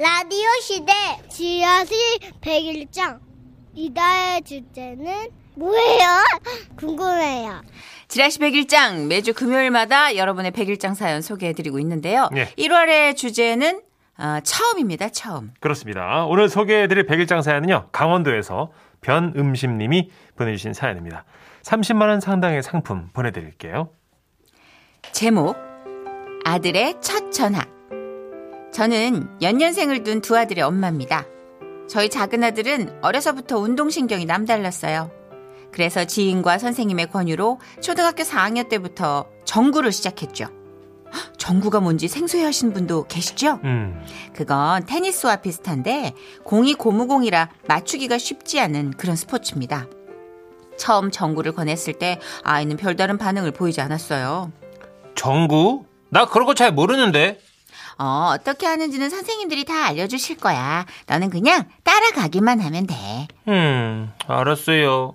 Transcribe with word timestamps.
라디오 0.00 0.48
시대 0.62 0.92
지하실 1.28 1.98
101장 2.40 3.18
이달의 3.74 4.40
주제는 4.44 5.28
뭐예요? 5.56 6.06
궁금해요. 6.78 7.60
지라시 8.08 8.38
101장 8.38 9.08
매주 9.08 9.34
금요일마다 9.34 10.16
여러분의 10.16 10.52
101장 10.52 10.94
사연 10.94 11.20
소개해드리고 11.20 11.78
있는데요. 11.80 12.30
네. 12.32 12.46
1월의 12.56 13.14
주제는 13.14 13.82
어, 14.16 14.38
처음입니다. 14.42 15.10
처음. 15.10 15.52
그렇습니다. 15.60 16.24
오늘 16.24 16.48
소개해드릴 16.48 17.04
백일장 17.04 17.42
사연은요. 17.42 17.88
강원도에서 17.92 18.72
변음심님이 19.02 20.10
보내주신 20.34 20.72
사연입니다. 20.72 21.26
30만 21.60 22.08
원 22.08 22.20
상당의 22.20 22.62
상품 22.62 23.10
보내드릴게요. 23.12 23.90
제목 25.12 25.58
아들의 26.46 26.94
첫 27.02 27.30
전학 27.30 27.79
저는 28.72 29.28
연년생을 29.42 30.04
둔 30.04 30.20
두 30.20 30.36
아들의 30.36 30.62
엄마입니다. 30.62 31.26
저희 31.88 32.08
작은 32.08 32.42
아들은 32.44 32.98
어려서부터 33.02 33.58
운동신경이 33.58 34.24
남달랐어요. 34.26 35.10
그래서 35.72 36.04
지인과 36.04 36.58
선생님의 36.58 37.10
권유로 37.10 37.60
초등학교 37.80 38.22
4학년 38.22 38.68
때부터 38.68 39.26
정구를 39.44 39.92
시작했죠. 39.92 40.46
헉, 41.12 41.38
정구가 41.38 41.80
뭔지 41.80 42.06
생소해 42.06 42.44
하시는 42.44 42.72
분도 42.72 43.04
계시죠? 43.08 43.58
음, 43.64 44.00
그건 44.34 44.86
테니스와 44.86 45.36
비슷한데 45.36 46.14
공이 46.44 46.74
고무공이라 46.74 47.50
맞추기가 47.66 48.18
쉽지 48.18 48.60
않은 48.60 48.92
그런 48.96 49.16
스포츠입니다. 49.16 49.86
처음 50.76 51.10
정구를 51.10 51.52
권했을 51.52 51.94
때 51.94 52.20
아이는 52.44 52.76
별다른 52.76 53.18
반응을 53.18 53.50
보이지 53.50 53.80
않았어요. 53.80 54.52
정구? 55.16 55.84
나 56.08 56.26
그런 56.26 56.46
거 56.46 56.54
잘 56.54 56.72
모르는데. 56.72 57.40
어, 58.02 58.30
어떻게 58.34 58.66
하는지는 58.66 59.10
선생님들이 59.10 59.66
다 59.66 59.84
알려주실 59.88 60.38
거야. 60.38 60.86
너는 61.06 61.28
그냥 61.28 61.68
따라가기만 61.84 62.58
하면 62.60 62.86
돼. 62.86 63.28
음, 63.46 64.10
알았어요. 64.26 65.12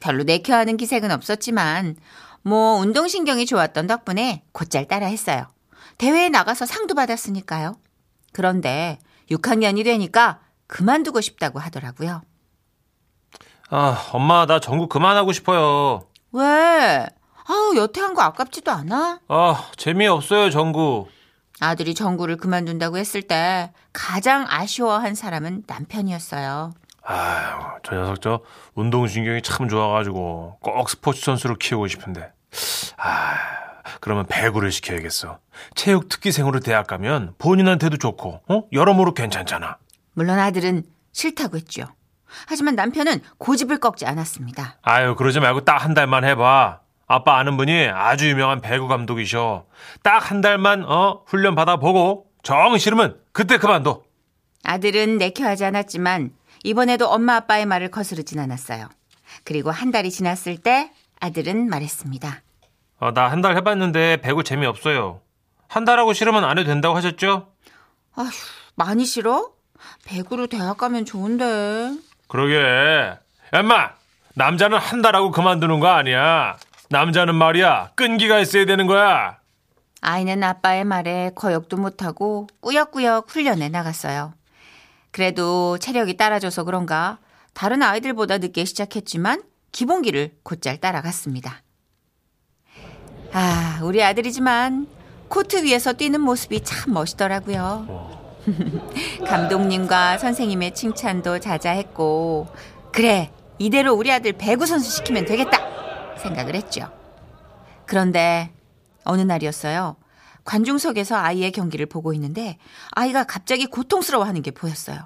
별로 0.00 0.24
내켜하는 0.24 0.76
기색은 0.76 1.12
없었지만, 1.12 1.94
뭐, 2.42 2.74
운동신경이 2.80 3.46
좋았던 3.46 3.86
덕분에 3.86 4.42
곧잘 4.50 4.88
따라 4.88 5.06
했어요. 5.06 5.46
대회에 5.96 6.28
나가서 6.28 6.66
상도 6.66 6.94
받았으니까요. 6.96 7.76
그런데 8.32 8.98
6학년이 9.30 9.84
되니까 9.84 10.40
그만두고 10.66 11.20
싶다고 11.20 11.60
하더라고요. 11.60 12.22
아, 13.70 14.08
엄마, 14.12 14.44
나 14.46 14.58
정구 14.58 14.88
그만하고 14.88 15.30
싶어요. 15.32 16.08
왜? 16.32 17.06
아우, 17.46 17.76
여태 17.76 18.00
한 18.00 18.12
거 18.14 18.22
아깝지도 18.22 18.72
않아? 18.72 19.20
아, 19.28 19.64
재미없어요, 19.76 20.50
정구. 20.50 21.06
아들이 21.60 21.94
정구를 21.94 22.36
그만둔다고 22.36 22.98
했을 22.98 23.22
때 23.22 23.72
가장 23.92 24.46
아쉬워한 24.48 25.14
사람은 25.14 25.64
남편이었어요. 25.66 26.72
아유, 27.06 27.60
저 27.82 27.94
녀석 27.96 28.20
저 28.20 28.40
운동신경이 28.74 29.42
참 29.42 29.68
좋아가지고 29.68 30.58
꼭 30.60 30.90
스포츠 30.90 31.20
선수로 31.22 31.56
키우고 31.56 31.86
싶은데. 31.88 32.32
아, 32.96 33.34
그러면 34.00 34.26
배구를 34.26 34.72
시켜야겠어. 34.72 35.38
체육 35.74 36.08
특기생으로 36.08 36.60
대학 36.60 36.86
가면 36.86 37.34
본인한테도 37.38 37.98
좋고, 37.98 38.40
어? 38.48 38.62
여러모로 38.72 39.14
괜찮잖아. 39.14 39.76
물론 40.14 40.38
아들은 40.38 40.84
싫다고 41.12 41.56
했죠. 41.56 41.86
하지만 42.46 42.74
남편은 42.74 43.20
고집을 43.38 43.78
꺾지 43.78 44.06
않았습니다. 44.06 44.78
아유, 44.82 45.14
그러지 45.14 45.40
말고 45.40 45.64
딱 45.64 45.84
한 45.84 45.94
달만 45.94 46.24
해봐. 46.24 46.80
아빠 47.06 47.38
아는 47.38 47.56
분이 47.56 47.88
아주 47.88 48.28
유명한 48.28 48.60
배구 48.60 48.88
감독이셔. 48.88 49.66
딱 50.02 50.30
한 50.30 50.40
달만, 50.40 50.84
어, 50.84 51.22
훈련 51.26 51.54
받아보고, 51.54 52.26
정 52.42 52.76
싫으면 52.78 53.20
그때 53.32 53.58
그만둬. 53.58 54.02
아들은 54.64 55.18
내켜하지 55.18 55.64
않았지만 55.66 56.30
이번에도 56.62 57.08
엄마 57.08 57.36
아빠의 57.36 57.66
말을 57.66 57.90
거스르진 57.90 58.38
않았어요. 58.40 58.88
그리고 59.44 59.70
한 59.70 59.90
달이 59.90 60.10
지났을 60.10 60.56
때 60.58 60.90
아들은 61.20 61.68
말했습니다. 61.68 62.42
어, 63.00 63.10
나 63.12 63.28
한 63.28 63.42
달 63.42 63.56
해봤는데 63.56 64.18
배구 64.18 64.44
재미없어요. 64.44 65.20
한 65.68 65.84
달하고 65.84 66.12
싫으면 66.14 66.44
안 66.44 66.58
해도 66.58 66.68
된다고 66.68 66.96
하셨죠? 66.96 67.48
아휴, 68.16 68.28
많이 68.76 69.04
싫어? 69.04 69.50
배구로 70.06 70.46
대학 70.46 70.78
가면 70.78 71.04
좋은데. 71.04 71.92
그러게. 72.28 73.18
엄마, 73.52 73.90
남자는 74.34 74.78
한 74.78 75.02
달하고 75.02 75.30
그만두는 75.30 75.80
거 75.80 75.88
아니야. 75.88 76.56
남자는 76.90 77.34
말이야, 77.34 77.92
끈기가 77.94 78.38
있어야 78.40 78.66
되는 78.66 78.86
거야. 78.86 79.38
아이는 80.00 80.42
아빠의 80.42 80.84
말에 80.84 81.30
거역도 81.34 81.78
못하고 81.78 82.46
꾸역꾸역 82.60 83.30
훈련에 83.30 83.70
나갔어요. 83.70 84.34
그래도 85.10 85.78
체력이 85.78 86.16
따라줘서 86.16 86.64
그런가 86.64 87.18
다른 87.54 87.82
아이들보다 87.82 88.38
늦게 88.38 88.64
시작했지만 88.66 89.42
기본기를 89.72 90.32
곧잘 90.42 90.78
따라갔습니다. 90.78 91.62
아, 93.32 93.80
우리 93.82 94.02
아들이지만 94.02 94.86
코트 95.28 95.64
위에서 95.64 95.94
뛰는 95.94 96.20
모습이 96.20 96.62
참 96.62 96.92
멋있더라고요. 96.92 98.22
감독님과 99.26 100.18
선생님의 100.18 100.74
칭찬도 100.74 101.38
자자했고, 101.40 102.46
그래, 102.92 103.32
이대로 103.58 103.94
우리 103.94 104.12
아들 104.12 104.32
배구 104.34 104.66
선수 104.66 104.90
시키면 104.90 105.24
되겠다 105.24 105.73
생각을 106.18 106.54
했죠. 106.54 106.90
그런데 107.86 108.52
어느 109.04 109.20
날이었어요. 109.22 109.96
관중석에서 110.44 111.16
아이의 111.16 111.52
경기를 111.52 111.86
보고 111.86 112.12
있는데 112.12 112.58
아이가 112.90 113.24
갑자기 113.24 113.66
고통스러워하는 113.66 114.42
게 114.42 114.50
보였어요. 114.50 115.04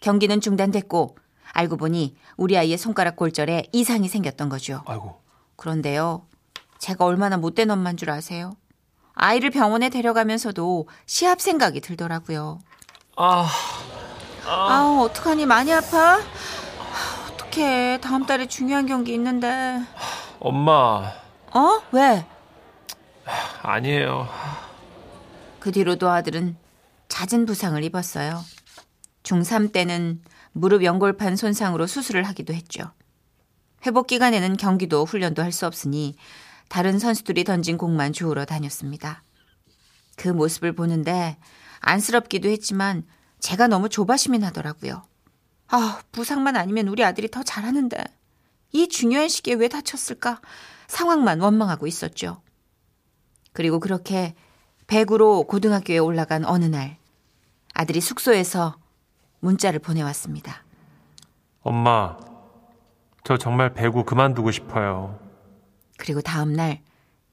경기는 0.00 0.40
중단됐고 0.40 1.16
알고 1.52 1.76
보니 1.76 2.16
우리 2.36 2.56
아이의 2.56 2.78
손가락 2.78 3.16
골절에 3.16 3.64
이상이 3.72 4.08
생겼던 4.08 4.48
거죠. 4.48 4.82
아이고. 4.86 5.20
그런데요. 5.56 6.26
제가 6.78 7.04
얼마나 7.04 7.36
못된 7.36 7.70
엄마인 7.70 7.96
줄 7.96 8.10
아세요? 8.10 8.52
아이를 9.14 9.50
병원에 9.50 9.88
데려가면서도 9.88 10.88
시합 11.06 11.40
생각이 11.40 11.80
들더라고요. 11.80 12.60
아, 13.16 13.48
아 14.46 14.82
우, 14.84 15.04
어떡하니? 15.04 15.44
많이 15.46 15.72
아파? 15.72 16.20
아, 17.48 17.50
어떡해. 17.50 17.98
다음 18.02 18.26
달에 18.26 18.46
중요한 18.46 18.86
경기 18.86 19.14
있는데. 19.14 19.80
엄마. 20.38 21.12
어? 21.52 21.80
왜? 21.92 22.26
아니에요. 23.62 24.28
그 25.58 25.72
뒤로도 25.72 26.08
아들은 26.10 26.56
잦은 27.08 27.46
부상을 27.46 27.82
입었어요. 27.82 28.44
중3 29.22 29.72
때는 29.72 30.22
무릎 30.52 30.82
연골판 30.84 31.36
손상으로 31.36 31.86
수술을 31.86 32.24
하기도 32.24 32.52
했죠. 32.54 32.92
회복 33.86 34.06
기간에는 34.08 34.56
경기도 34.56 35.04
훈련도 35.04 35.42
할 35.42 35.52
수 35.52 35.66
없으니 35.66 36.16
다른 36.68 36.98
선수들이 36.98 37.44
던진 37.44 37.78
공만 37.78 38.12
주우러 38.12 38.44
다녔습니다. 38.44 39.22
그 40.16 40.28
모습을 40.28 40.72
보는데 40.74 41.38
안쓰럽기도 41.80 42.48
했지만 42.48 43.04
제가 43.40 43.68
너무 43.68 43.88
조바심이 43.88 44.38
나더라고요. 44.38 45.02
아, 45.70 46.00
부상만 46.12 46.56
아니면 46.56 46.88
우리 46.88 47.04
아들이 47.04 47.28
더 47.28 47.42
잘하는데 47.42 48.02
이 48.72 48.88
중요한 48.88 49.28
시기에 49.28 49.54
왜 49.54 49.68
다쳤을까? 49.68 50.40
상황만 50.86 51.40
원망하고 51.40 51.86
있었죠. 51.86 52.40
그리고 53.52 53.78
그렇게 53.78 54.34
배구로 54.86 55.44
고등학교에 55.44 55.98
올라간 55.98 56.44
어느 56.46 56.64
날 56.64 56.96
아들이 57.74 58.00
숙소에서 58.00 58.76
문자를 59.40 59.78
보내왔습니다. 59.78 60.64
엄마, 61.60 62.16
저 63.24 63.36
정말 63.36 63.74
배구 63.74 64.04
그만두고 64.04 64.50
싶어요. 64.50 65.18
그리고 65.98 66.22
다음 66.22 66.54
날 66.54 66.80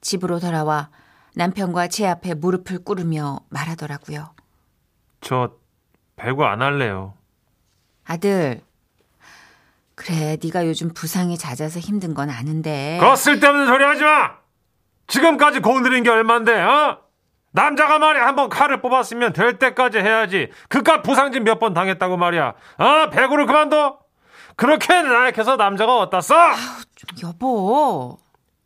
집으로 0.02 0.38
돌아와 0.40 0.90
남편과 1.34 1.88
제 1.88 2.06
앞에 2.06 2.34
무릎을 2.34 2.84
꿇으며 2.84 3.40
말하더라고요. 3.48 4.34
저 5.20 5.54
배구 6.16 6.44
안 6.44 6.60
할래요. 6.62 7.14
아들, 8.06 8.60
그래 9.94 10.36
네가 10.42 10.66
요즘 10.66 10.92
부상이 10.92 11.36
잦아서 11.38 11.80
힘든 11.80 12.14
건 12.14 12.30
아는데 12.30 12.98
그 13.00 13.16
쓸데없는 13.16 13.66
소리 13.66 13.84
하지 13.84 14.04
마! 14.04 14.36
지금까지 15.08 15.60
공들인 15.60 16.02
게 16.02 16.10
얼만데, 16.10 16.52
어? 16.60 16.98
남자가 17.52 17.98
말이야, 17.98 18.26
한번 18.26 18.48
칼을 18.48 18.82
뽑았으면 18.82 19.32
될 19.32 19.58
때까지 19.58 19.98
해야지. 19.98 20.50
그깟 20.68 21.02
부상진 21.02 21.44
몇 21.44 21.58
번 21.58 21.72
당했다고 21.74 22.16
말이야. 22.16 22.54
어? 22.78 23.10
배구를 23.10 23.46
그만둬? 23.46 23.98
그렇게 24.56 25.02
나약해서 25.02 25.56
남자가 25.56 25.98
어디다 25.98 26.20
써? 26.20 26.34
여보 27.22 28.18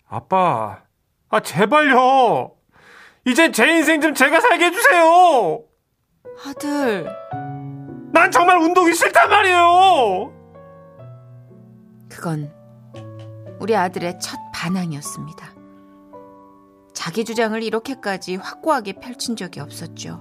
아빠, 0.09 0.81
아, 1.29 1.41
제발요. 1.41 2.53
이제 3.27 3.53
제 3.53 3.69
인생 3.69 4.01
좀 4.01 4.15
제가 4.15 4.41
살게 4.41 4.65
해주세요. 4.67 5.63
아들 6.47 7.07
난 8.21 8.31
정말 8.31 8.59
운동이 8.59 8.93
싫단 8.93 9.31
말이에요. 9.31 10.31
그건 12.11 12.53
우리 13.59 13.75
아들의 13.75 14.21
첫 14.21 14.39
반항이었습니다. 14.53 15.55
자기 16.93 17.25
주장을 17.25 17.63
이렇게까지 17.63 18.37
확고하게 18.37 18.93
펼친 19.01 19.37
적이 19.37 19.61
없었죠. 19.61 20.21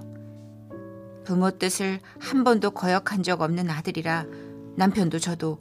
부모 1.26 1.50
뜻을 1.50 2.00
한 2.18 2.42
번도 2.42 2.70
거역한 2.70 3.22
적 3.22 3.42
없는 3.42 3.68
아들이라 3.68 4.24
남편도 4.76 5.18
저도 5.18 5.60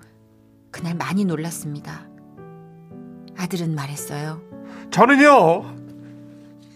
그날 0.72 0.96
많이 0.96 1.26
놀랐습니다. 1.26 2.08
아들은 3.36 3.76
말했어요. 3.76 4.42
저는요, 4.92 5.76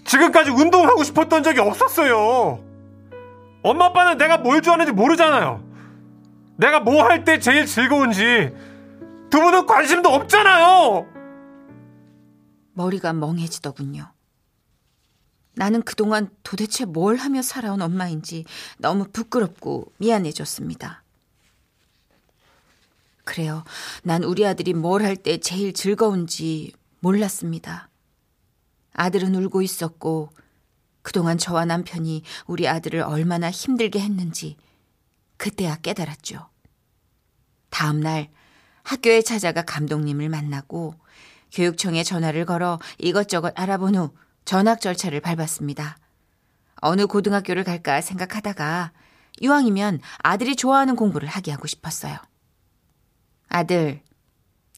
지금까지 0.03 0.49
운동하고 0.49 1.05
싶었던 1.05 1.41
적이 1.41 1.61
없었어요. 1.61 2.72
엄마 3.63 3.85
아빠는 3.85 4.17
내가 4.17 4.37
뭘 4.37 4.61
좋아하는지 4.61 4.91
모르잖아요. 4.91 5.63
내가 6.57 6.79
뭐 6.81 7.03
할 7.03 7.23
때 7.23 7.39
제일 7.39 7.65
즐거운지 7.65 8.51
두 9.29 9.39
분은 9.41 9.65
관심도 9.65 10.09
없잖아요. 10.09 11.07
머리가 12.73 13.13
멍해지더군요. 13.13 14.11
나는 15.55 15.81
그동안 15.83 16.29
도대체 16.43 16.85
뭘 16.85 17.15
하며 17.15 17.41
살아온 17.41 17.81
엄마인지 17.81 18.45
너무 18.79 19.05
부끄럽고 19.05 19.91
미안해졌습니다. 19.97 21.03
그래요. 23.23 23.63
난 24.03 24.23
우리 24.23 24.45
아들이 24.45 24.73
뭘 24.73 25.03
할 25.03 25.15
때 25.15 25.37
제일 25.37 25.73
즐거운지 25.73 26.73
몰랐습니다. 26.99 27.89
아들은 28.93 29.33
울고 29.35 29.61
있었고, 29.61 30.29
그동안 31.03 31.37
저와 31.37 31.65
남편이 31.65 32.23
우리 32.47 32.67
아들을 32.67 33.01
얼마나 33.01 33.51
힘들게 33.51 33.99
했는지 33.99 34.57
그때야 35.37 35.75
깨달았죠. 35.77 36.49
다음 37.69 37.99
날 37.99 38.29
학교에 38.83 39.21
찾아가 39.21 39.61
감독님을 39.63 40.29
만나고 40.29 40.95
교육청에 41.51 42.03
전화를 42.03 42.45
걸어 42.45 42.79
이것저것 42.97 43.53
알아본 43.55 43.95
후 43.95 44.13
전학 44.45 44.81
절차를 44.81 45.21
밟았습니다. 45.21 45.97
어느 46.77 47.05
고등학교를 47.05 47.63
갈까 47.63 48.01
생각하다가 48.01 48.91
이왕이면 49.39 50.01
아들이 50.19 50.55
좋아하는 50.55 50.95
공부를 50.95 51.27
하게 51.27 51.51
하고 51.51 51.67
싶었어요. 51.67 52.17
아들, 53.49 54.01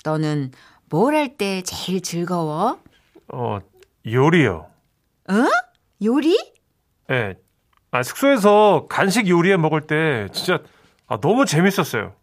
너는 0.03 0.51
뭘 0.89 1.15
할 1.15 1.37
때 1.37 1.61
제일 1.63 2.01
즐거워? 2.01 2.79
어, 3.33 3.59
요리요. 4.05 4.69
어? 5.29 5.33
요리? 6.03 6.37
예. 7.11 7.35
아, 7.91 8.03
숙소에서 8.03 8.87
간식 8.89 9.27
요리해 9.29 9.57
먹을 9.57 9.81
때 9.81 10.27
진짜 10.33 10.59
아, 11.07 11.17
너무 11.19 11.45
재밌었어요. 11.45 12.15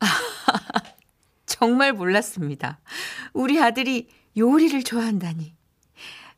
정말 1.46 1.92
몰랐습니다. 1.92 2.80
우리 3.32 3.62
아들이 3.62 4.08
요리를 4.36 4.82
좋아한다니. 4.82 5.54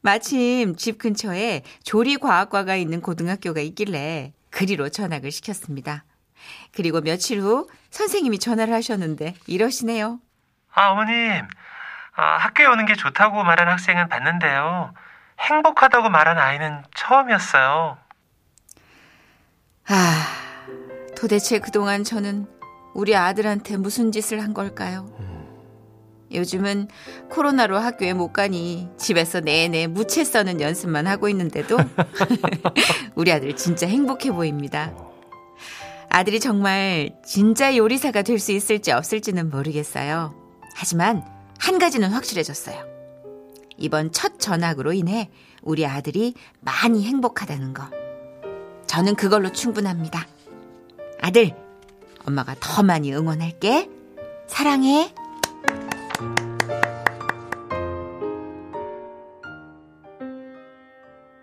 마침 0.01 0.75
집 0.75 0.99
근처에 0.99 1.63
조리과학과가 1.85 2.75
있는 2.75 3.01
고등학교가 3.01 3.61
있길래 3.61 4.33
그리로 4.51 4.89
전학을 4.89 5.31
시켰습니다. 5.31 6.05
그리고 6.73 7.01
며칠 7.01 7.41
후 7.41 7.69
선생님이 7.91 8.41
전화를 8.41 8.75
하셨는데 8.75 9.35
이러시네요. 9.47 10.19
아, 10.75 10.89
어머님. 10.91 11.15
아, 12.15 12.37
학교에 12.39 12.67
오는 12.67 12.85
게 12.85 12.95
좋다고 12.95 13.45
말한 13.45 13.69
학생은 13.69 14.09
봤는데요. 14.09 14.93
행복하다고 15.43 16.09
말한 16.09 16.39
아이는 16.39 16.83
처음이었어요. 16.95 17.97
아, 19.89 20.27
도대체 21.17 21.59
그동안 21.59 22.05
저는 22.05 22.47
우리 22.95 23.17
아들한테 23.17 23.77
무슨 23.77 24.13
짓을 24.13 24.43
한 24.43 24.55
걸까요? 24.55 25.09
요즘은 26.33 26.89
코로나로 27.31 27.77
학교에 27.79 28.15
못 28.15 28.33
가니 28.33 28.89
집에서 28.97 29.41
내내 29.41 29.87
무채 29.87 30.25
써는 30.25 30.63
연습만 30.63 31.07
하고 31.07 31.29
있는데도 31.29 31.77
우리 33.15 33.31
아들 33.33 33.55
진짜 33.55 33.87
행복해 33.87 34.31
보입니다. 34.31 34.95
아들이 36.09 36.41
정말 36.41 37.11
진짜 37.25 37.77
요리사가 37.77 38.23
될 38.23 38.39
수 38.39 38.53
있을지 38.53 38.93
없을지는 38.93 39.51
모르겠어요. 39.51 40.35
하지만 40.75 41.23
한 41.59 41.79
가지는 41.79 42.11
확실해졌어요. 42.11 42.83
이번 43.83 44.13
첫 44.13 44.39
전학으로 44.39 44.93
인해 44.93 45.29
우리 45.61 45.85
아들이 45.85 46.35
많이 46.61 47.05
행복하다는 47.05 47.75
거. 47.75 47.91
저는 48.87 49.17
그걸로 49.17 49.51
충분합니다. 49.51 50.27
아들, 51.21 51.57
엄마가 52.25 52.55
더 52.61 52.83
많이 52.85 53.13
응원할게. 53.13 53.91
사랑해. 54.47 55.13